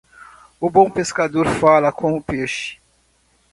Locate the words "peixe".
2.23-2.79